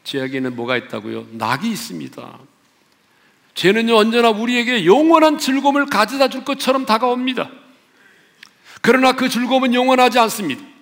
[0.04, 1.26] 제약에는 뭐가 있다고요?
[1.32, 2.38] 낙이 있습니다.
[3.54, 7.50] 죄는요 언제나 우리에게 영원한 즐거움을 가져다 줄 것처럼 다가옵니다.
[8.80, 10.73] 그러나 그 즐거움은 영원하지 않습니다.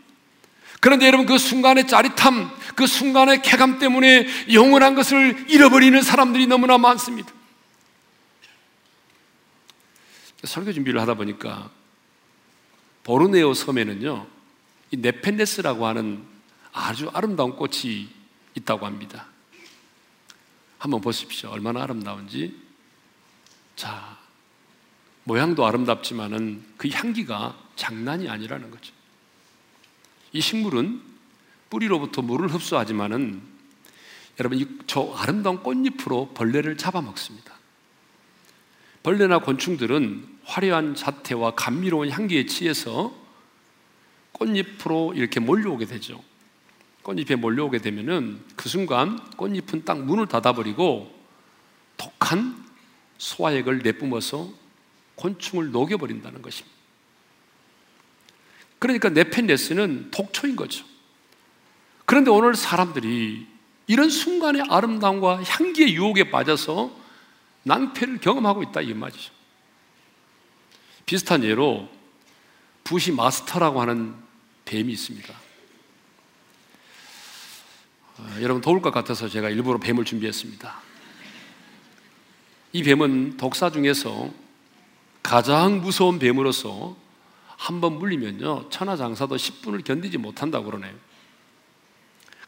[0.82, 7.32] 그런데 여러분 그 순간의 짜릿함, 그 순간의 쾌감 때문에 영원한 것을 잃어버리는 사람들이 너무나 많습니다.
[10.42, 11.70] 설교 준비를 하다 보니까
[13.04, 14.26] 보르네오 섬에는요,
[14.90, 16.24] 이 네펜데스라고 하는
[16.72, 18.08] 아주 아름다운 꽃이
[18.56, 19.28] 있다고 합니다.
[20.78, 21.50] 한번 보십시오.
[21.50, 22.60] 얼마나 아름다운지.
[23.76, 24.18] 자,
[25.22, 28.92] 모양도 아름답지만은 그 향기가 장난이 아니라는 거죠.
[30.32, 31.00] 이 식물은
[31.70, 33.42] 뿌리로부터 물을 흡수하지만은
[34.40, 37.52] 여러분 저 아름다운 꽃잎으로 벌레를 잡아먹습니다.
[39.02, 43.14] 벌레나 곤충들은 화려한 자태와 감미로운 향기에 취해서
[44.32, 46.22] 꽃잎으로 이렇게 몰려오게 되죠.
[47.02, 51.12] 꽃잎에 몰려오게 되면은 그 순간 꽃잎은 딱 문을 닫아버리고
[51.96, 52.64] 독한
[53.18, 54.50] 소화액을 내뿜어서
[55.16, 56.71] 곤충을 녹여버린다는 것입니다.
[58.82, 60.84] 그러니까 네펜데스는 독초인 거죠.
[62.04, 63.46] 그런데 오늘 사람들이
[63.86, 66.90] 이런 순간의 아름다움과 향기의 유혹에 빠져서
[67.62, 69.30] 낭패를 경험하고 있다 이 말이죠.
[71.06, 71.88] 비슷한 예로
[72.82, 74.16] 부시 마스터라고 하는
[74.64, 75.32] 뱀이 있습니다.
[78.18, 80.80] 어, 여러분 더울 것 같아서 제가 일부러 뱀을 준비했습니다.
[82.72, 84.28] 이 뱀은 독사 중에서
[85.22, 87.00] 가장 무서운 뱀으로서
[87.62, 90.92] 한 번 물리면요 천하장사도 10분을 견디지 못한다고 그러네요.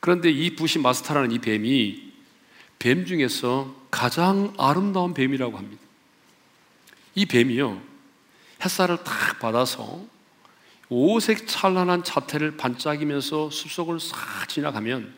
[0.00, 2.12] 그런데 이 부시 마스타라는 이 뱀이
[2.80, 5.80] 뱀 중에서 가장 아름다운 뱀이라고 합니다.
[7.14, 7.80] 이 뱀이요,
[8.64, 10.04] 햇살을 탁 받아서
[10.88, 15.14] 오색 찬란한 자태를 반짝이면서 숲속을 싹 지나가면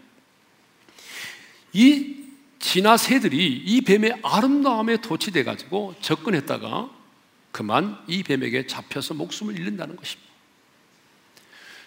[1.73, 2.17] 이
[2.59, 6.96] 진화 새들이 이 뱀의 아름다움에 도취돼 가지고 접근했다가
[7.57, 10.31] 그만 이 뱀에게 잡혀서 목숨을 잃는다는 것입니다.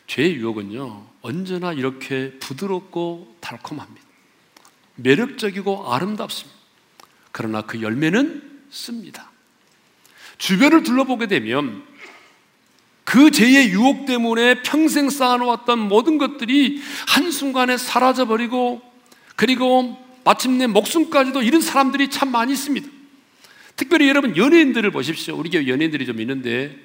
[0.07, 4.01] 죄의 유혹은요, 언제나 이렇게 부드럽고 달콤합니다.
[4.95, 6.59] 매력적이고 아름답습니다.
[7.31, 9.29] 그러나 그 열매는 씁니다.
[10.39, 11.85] 주변을 둘러보게 되면
[13.03, 18.81] 그 죄의 유혹 때문에 평생 쌓아놓았던 모든 것들이 한순간에 사라져버리고
[19.35, 22.98] 그리고 마침내 목숨까지도 잃은 사람들이 참 많이 있습니다.
[23.79, 25.37] 특별히 여러분 연예인들을 보십시오.
[25.37, 26.75] 우리 교회 연예인들이 좀 있는데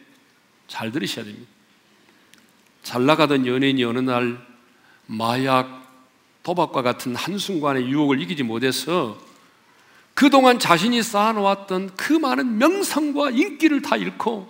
[0.69, 1.51] 잘 들으셔야 됩니다.
[2.85, 4.39] 잘 나가던 연예인이 어느 날
[5.07, 5.93] 마약,
[6.45, 9.21] 도박과 같은 한순간의 유혹을 이기지 못해서
[10.15, 14.49] 그동안 자신이 쌓아놓았던 그 많은 명성과 인기를 다 잃고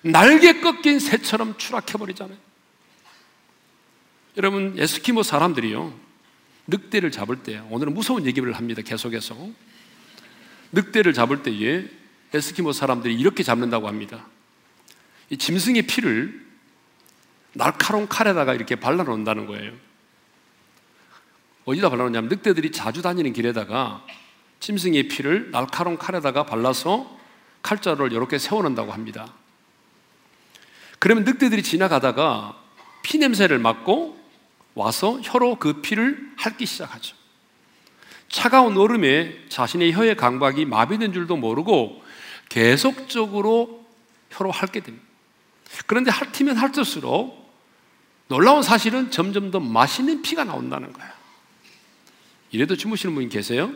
[0.00, 2.38] 날개 꺾인 새처럼 추락해버리잖아요.
[4.38, 5.92] 여러분, 에스키모 사람들이요.
[6.68, 8.80] 늑대를 잡을 때, 오늘은 무서운 얘기를 합니다.
[8.80, 9.36] 계속해서.
[10.72, 11.88] 늑대를 잡을 때에
[12.34, 14.26] 에스키모 사람들이 이렇게 잡는다고 합니다.
[15.30, 16.46] 이 짐승의 피를
[17.52, 19.72] 날카로운 칼에다가 이렇게 발라놓는다는 거예요.
[21.64, 24.04] 어디다 발라놓냐면 늑대들이 자주 다니는 길에다가
[24.60, 27.16] 짐승의 피를 날카로운 칼에다가 발라서
[27.62, 29.32] 칼자루를 이렇게 세워놓는다고 합니다.
[30.98, 32.56] 그러면 늑대들이 지나가다가
[33.02, 34.18] 피 냄새를 맡고
[34.74, 37.16] 와서 혀로 그 피를 핥기 시작하죠.
[38.36, 42.02] 차가운 얼음에 자신의 혀의 강박이 마비된 줄도 모르고
[42.50, 43.86] 계속적으로
[44.28, 45.06] 혀로 핥게 됩니다.
[45.86, 47.50] 그런데 핥으면 핥을수록
[48.28, 51.10] 놀라운 사실은 점점 더 맛있는 피가 나온다는 거예요.
[52.50, 53.72] 이래도 주무시는 분이 계세요?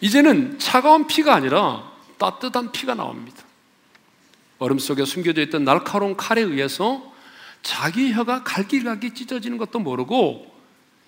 [0.00, 3.42] 이제는 차가운 피가 아니라 따뜻한 피가 나옵니다.
[4.60, 7.12] 얼음 속에 숨겨져 있던 날카로운 칼에 의해서
[7.64, 10.53] 자기 혀가 갈기갈기 찢어지는 것도 모르고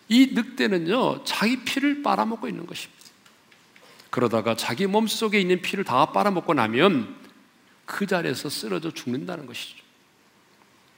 [0.09, 2.97] 이 늑대는요, 자기 피를 빨아먹고 있는 것입니다.
[4.11, 7.17] 그러다가 자기 몸 속에 있는 피를 다 빨아먹고 나면
[7.85, 9.85] 그 자리에서 쓰러져 죽는다는 것이죠.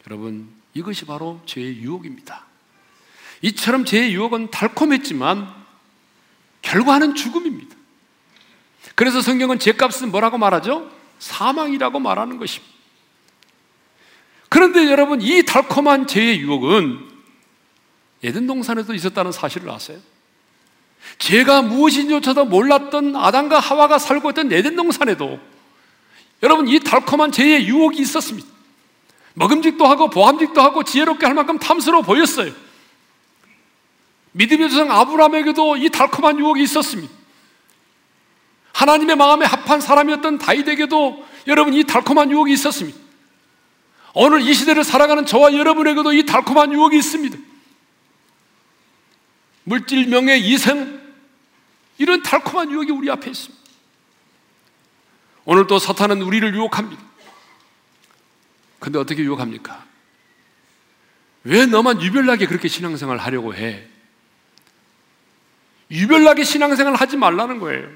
[0.07, 2.45] 여러분, 이것이 바로 죄의 유혹입니다.
[3.43, 5.53] 이처럼 죄의 유혹은 달콤했지만
[6.63, 7.77] 결과는 죽음입니다.
[8.95, 10.91] 그래서 성경은 죄값은 뭐라고 말하죠?
[11.19, 12.75] 사망이라고 말하는 것입니다.
[14.49, 17.08] 그런데 여러분, 이 달콤한 죄의 유혹은
[18.23, 19.99] 에덴 동산에도 있었다는 사실을 아세요?
[21.19, 25.39] 죄가 무엇인지조차도 몰랐던 아담과 하와가 살고 있던 에덴 동산에도
[26.43, 28.49] 여러분 이 달콤한 죄의 유혹이 있었습니다.
[29.35, 32.53] 먹음직도 하고 보암직도 하고 지혜롭게 할 만큼 탐스러워 보였어요.
[34.33, 37.13] 믿음의 조상 아브라함에게도 이 달콤한 유혹이 있었습니다.
[38.73, 42.99] 하나님의 마음에 합한 사람이었던 다윗에게도 여러분 이 달콤한 유혹이 있었습니다.
[44.15, 47.48] 오늘 이 시대를 살아가는 저와 여러분에게도 이 달콤한 유혹이 있습니다.
[49.69, 50.99] 물질, 명예, 이생
[51.99, 53.59] 이런 달콤한 유혹이 우리 앞에 있습니다.
[55.45, 57.03] 오늘 또 사탄은 우리를 유혹합니다.
[58.79, 59.87] 근데 어떻게 유혹합니까?
[61.45, 63.87] 왜 너만 유별나게 그렇게 신앙생활 하려고 해?
[65.91, 67.91] 유별나게 신앙생활 하지 말라는 거예요.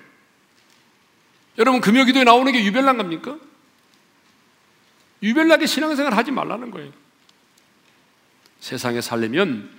[1.57, 3.39] 여러분 금요 기도에 나오는 게 유별난 겁니까?
[5.23, 6.93] 유별나게 신앙생활 하지 말라는 거예요.
[8.61, 9.71] 세상에 살려면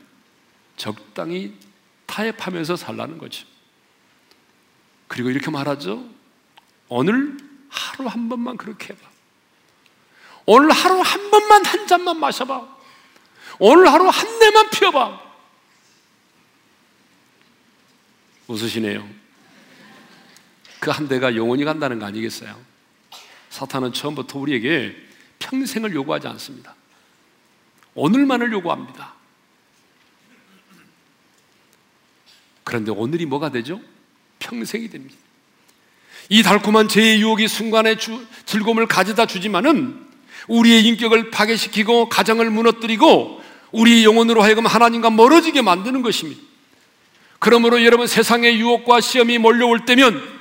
[0.76, 1.56] 적당히
[2.14, 3.48] 타협하면서 살라는 거죠.
[5.08, 6.08] 그리고 이렇게 말하죠.
[6.88, 7.36] 오늘
[7.70, 9.10] 하루 한 번만 그렇게 해봐.
[10.46, 12.78] 오늘 하루 한 번만 한 잔만 마셔봐.
[13.58, 15.22] 오늘 하루 한 대만 피워봐.
[18.48, 19.10] 웃으시네요.
[20.80, 22.60] 그 한 대가 영원히 간다는 거 아니겠어요?
[23.50, 24.96] 사탄은 처음부터 우리에게
[25.40, 26.76] 평생을 요구하지 않습니다.
[27.96, 29.14] 오늘만을 요구합니다.
[32.64, 33.80] 그런데 오늘이 뭐가 되죠?
[34.40, 35.16] 평생이 됩니다.
[36.30, 40.04] 이 달콤한 죄의 유혹이 순간의 주, 즐거움을 가져다 주지만은
[40.48, 43.42] 우리의 인격을 파괴시키고 가정을 무너뜨리고
[43.72, 46.42] 우리 영혼으로 하여금 하나님과 멀어지게 만드는 것입니다.
[47.40, 50.34] 그러므로 여러분 세상의 유혹과 시험이 몰려올 때면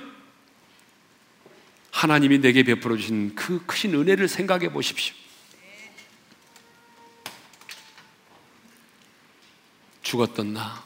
[1.91, 5.15] 하나님이 내게 베풀어 주신 그 크신 은혜를 생각해 보십시오.
[10.03, 10.85] 죽었던 나,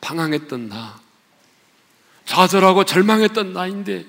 [0.00, 1.00] 방황했던 나,
[2.24, 4.06] 좌절하고 절망했던 나인데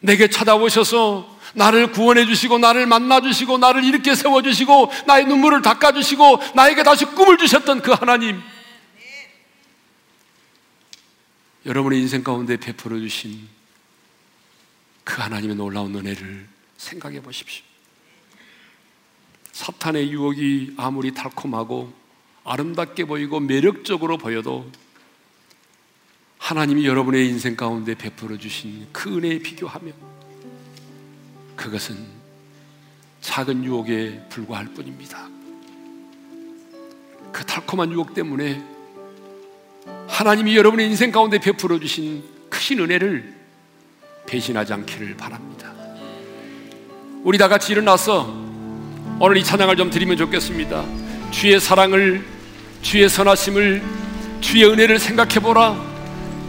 [0.00, 5.92] 내게 찾아오셔서 나를 구원해 주시고 나를 만나 주시고 나를 이렇게 세워 주시고 나의 눈물을 닦아
[5.92, 8.42] 주시고 나에게 다시 꿈을 주셨던 그 하나님
[11.64, 13.48] 여러분의 인생 가운데 베풀어 주신
[15.02, 17.64] 그 하나님의 놀라운 은혜를 생각해 보십시오.
[19.52, 21.92] 사탄의 유혹이 아무리 달콤하고
[22.44, 24.70] 아름답게 보이고 매력적으로 보여도
[26.46, 29.92] 하나님이 여러분의 인생 가운데 베풀어 주신 그 은혜에 비교하면
[31.56, 31.96] 그것은
[33.20, 35.28] 작은 유혹에 불과할 뿐입니다.
[37.32, 38.62] 그 달콤한 유혹 때문에
[40.06, 43.34] 하나님이 여러분의 인생 가운데 베풀어 주신 크신 은혜를
[44.26, 45.72] 배신하지 않기를 바랍니다.
[47.24, 48.32] 우리 다 같이 일어나서
[49.18, 50.84] 오늘 이 찬양을 좀 드리면 좋겠습니다.
[51.32, 52.24] 주의 사랑을,
[52.82, 53.82] 주의 선하심을,
[54.40, 55.95] 주의 은혜를 생각해 보라.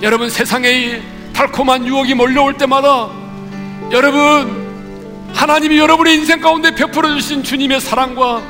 [0.02, 1.02] 여러분 세상에
[1.34, 3.10] 달콤한 유혹이 몰려올 때마다
[3.92, 4.66] 여러분
[5.34, 8.42] 하나님이 여러분의 인생 가운데 베풀어 주신 주님의 사랑과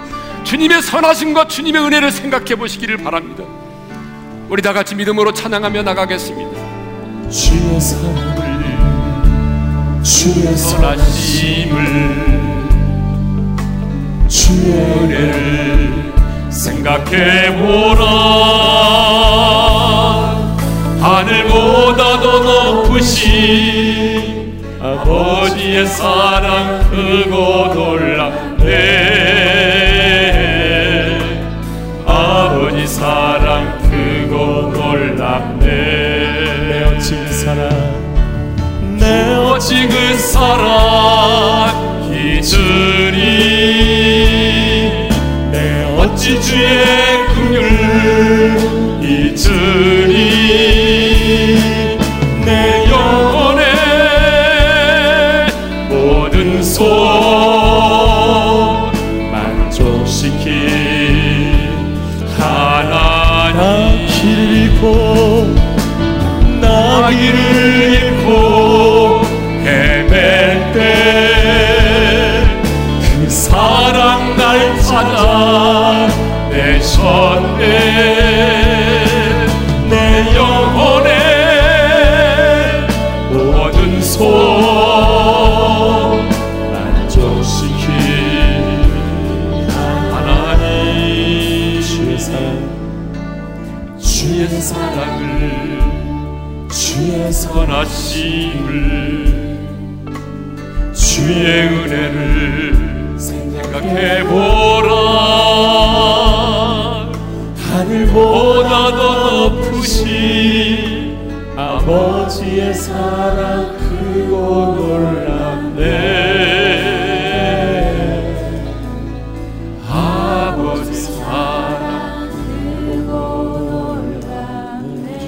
[0.43, 3.43] 주님의 선하심과 주님의 은혜를 생각해 보시기를 바랍니다.
[4.50, 6.52] 우리 다 같이 믿음으로 찬양하며 나가겠습니다.
[7.30, 8.48] 주의 사랑을
[10.04, 12.28] 주의 선하심을
[14.30, 16.14] 주의 은혜를
[16.50, 19.77] 생각해 보라
[21.00, 22.39] 하늘보다도
[22.84, 28.68] 높으신 아버지의 사랑 크고 놀랍네.
[32.06, 35.66] 아버지 사랑 크고 놀랍네.
[36.68, 37.70] 내 어찌 사랑.
[39.00, 43.18] 내 어찌 그 사랑 잊으리
[45.52, 47.62] 내 어찌 주의 긍휼
[49.02, 50.66] 잊으리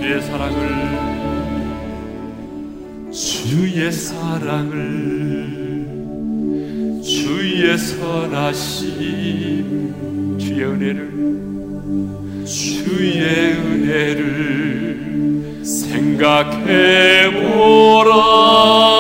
[0.10, 0.58] 주의 사랑을
[3.12, 4.74] 주의 사랑을
[7.04, 8.88] 주의 선하심
[10.40, 11.12] 주의 은혜를
[12.44, 13.22] 주의
[13.54, 14.26] 은혜를
[15.64, 18.99] 생각해 보라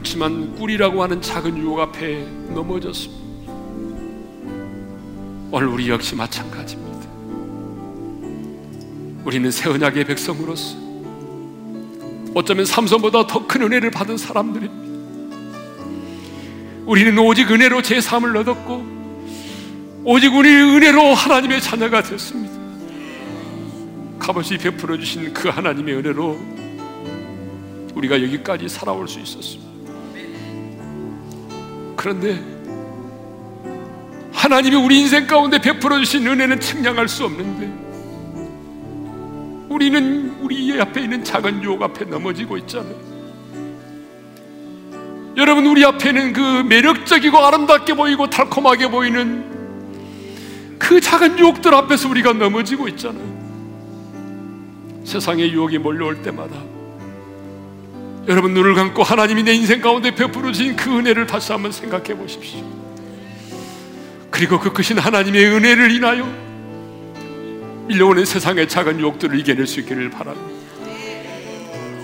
[0.00, 3.52] 그렇지만 꿀이라고 하는 작은 유혹 앞에 넘어졌습니다.
[5.52, 7.06] 오늘 우리 역시 마찬가지입니다.
[9.26, 10.74] 우리는 새 언약의 백성으로서
[12.34, 14.90] 어쩌면 삼손보다 더 큰 은혜를 받은 사람들입니다.
[16.86, 18.86] 우리는 오직 은혜로 제 삶을 얻었고
[20.04, 22.54] 오직 우리 은혜로 하나님의 자녀가 됐습니다.
[24.18, 26.40] 값없이 베풀어 주신 그 하나님의 은혜로
[27.96, 29.69] 우리가 여기까지 살아올 수 있었습니다.
[32.00, 32.42] 그런데
[34.32, 37.70] 하나님이 우리 인생 가운데 베풀어 주신 은혜는 측량할 수 없는데
[39.68, 42.96] 우리는 우리 앞에 있는 작은 유혹 앞에 넘어지고 있잖아요.
[45.36, 52.88] 여러분 우리 앞에는 그 매력적이고 아름답게 보이고 달콤하게 보이는 그그 작은 유혹들 앞에서 우리가 넘어지고
[52.88, 53.28] 있잖아요.
[55.04, 56.56] 세상의 유혹이 몰려올 때마다
[58.30, 62.60] 여러분 눈을 감고 하나님이 내 인생 가운데 베풀어 주신 그 은혜를 다시 한번 생각해 보십시오.
[64.30, 66.32] 그리고 그 크신 하나님의 은혜를 인하여
[67.88, 70.48] 밀려오는 세상의 작은 유혹들을 이겨낼 수 있기를 바랍니다.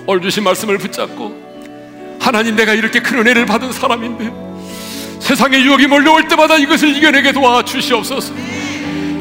[0.05, 6.57] 오늘 주신 말씀을 붙잡고 하나님 내가 이렇게 큰 은혜를 받은 사람인데 세상의 유혹이 몰려올 때마다
[6.57, 8.35] 이것을 이겨내게 도와주시옵소서.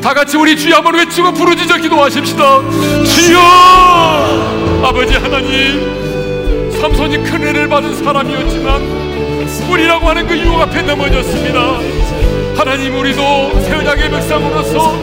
[0.01, 2.61] 다 같이 우리 주여 한번 외치고 부르짖어 기도하십시다.
[3.03, 3.39] 주여
[4.83, 6.04] 아버지 하나님
[6.85, 8.79] 삼손이 큰 은혜를 받은 사람이었지만
[9.71, 11.79] 우리라고 하는 그 유혹 앞에 넘어졌습니다.
[12.55, 14.93] 하나님 우리도 새 언약의 백성으로서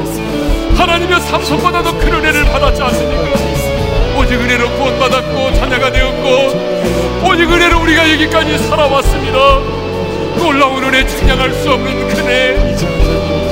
[0.76, 3.22] 하나님의 삼손보다 더 큰 은혜를 받았지 않습니까?
[4.16, 9.38] 오직 은혜로 구원받았고 자녀가 되었고 오직 은혜로 우리가 여기까지 살아왔습니다.
[10.38, 12.76] 놀라운 은혜 증량할 수 없는 큰혜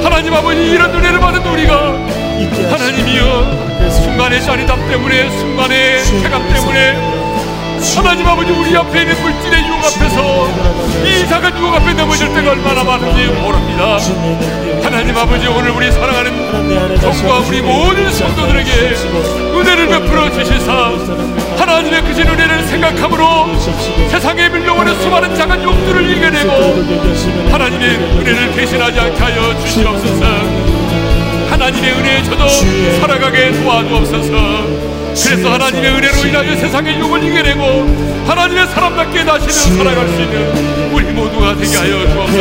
[0.04, 1.94] 하나님 아버지 이런 은혜를 받은 우리가
[2.70, 7.19] 하나님이여 순간의 짜릿함 때문에 순간의 쾌감 때문에
[7.96, 10.48] 하나님 아버지 우리 앞에 있는 물질의 유혹 앞에서
[11.04, 13.96] 이 작은 유혹 앞에 넘어질 때가 얼마나 많은지 모릅니다.
[14.82, 18.70] 하나님 아버지 오늘 우리 사랑하는 성과 우리 모든 성도들에게
[19.54, 20.92] 은혜를 베풀어 주시사
[21.58, 23.58] 하나님의 크신 은혜를 생각함으로
[24.10, 30.24] 세상에 밀려오는 수많은 작은 욕들을 이겨내고 하나님의 은혜를 대신하지 않게 하여 주시옵소서.
[31.50, 32.48] 하나님의 은혜에 저도
[33.00, 37.62] 살아가게 도와주옵소서 그래서 하나님의 은혜로 인하여 세상의 욕을 이겨내고
[38.26, 42.38] 하나님의 사람답게 다시는 살아갈 수 있는 우리 모두가 되게 하여 주옵소서.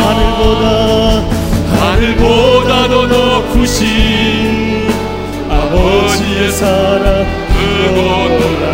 [0.00, 0.74] 하늘보다
[1.80, 4.88] 하늘보다도 높으신
[5.48, 8.00] 아버지의 사랑 그곳
[8.40, 8.64] 놀라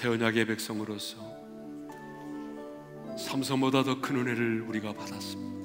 [0.00, 1.18] 새 언약의 백성으로서
[3.18, 5.60] 삼성보다 더 큰 은혜를 우리가 받았습니다.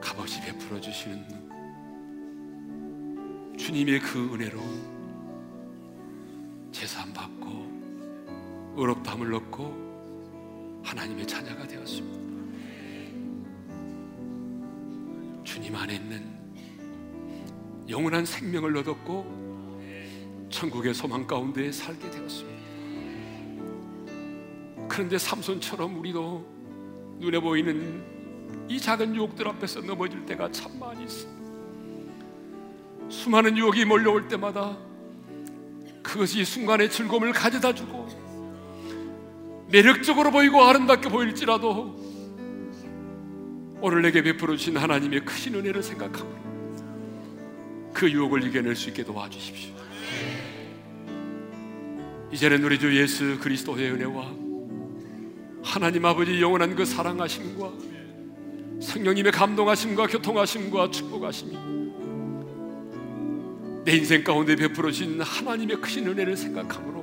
[0.00, 1.48] 값없이 베풀어 주시는
[3.56, 4.60] 주님의 그 은혜로
[6.72, 12.18] 재산 받고 의롭담을 얻고 하나님의 자녀가 되었습니다.
[15.44, 16.28] 주님 안에 있는
[17.88, 19.49] 영원한 생명을 얻었고
[20.50, 22.60] 천국의 소망 가운데 살게 되었습니다.
[24.88, 26.44] 그런데 삼손처럼 우리도
[27.18, 28.04] 눈에 보이는
[28.68, 31.40] 이 작은 유혹들 앞에서 넘어질 때가 참 많이 있습니다.
[33.08, 34.76] 수많은 유혹이 몰려올 때마다
[36.02, 38.08] 그것이 순간의 즐거움을 가져다 주고
[39.68, 41.98] 매력적으로 보이고 아름답게 보일지라도
[43.80, 46.28] 오늘 내게 베풀어 주신 하나님의 크신 은혜를 생각하고
[47.94, 49.89] 그 유혹을 이겨낼 수 있게 도와주십시오.
[52.32, 54.32] 이제는 우리 주 예수 그리스도의 은혜와
[55.62, 57.70] 하나님 아버지 영원한 그 사랑하심과
[58.80, 61.58] 성령님의 감동하심과 교통하심과 축복하심이
[63.84, 67.00] 내 인생 가운데 베풀어 주신 하나님의 크신 은혜를 생각함으로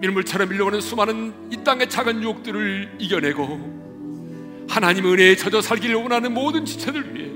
[0.00, 7.14] 밀물처럼 밀려오는 수많은 이 땅의 작은 유혹들을 이겨내고 하나님 은혜에 젖어 살기를 원하는 모든 지체들
[7.14, 7.28] 위해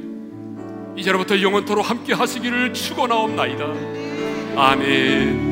[0.96, 3.66] 이제로부터 영원토록 함께 하시기를 축원하옵나이다.
[4.56, 5.43] 아멘.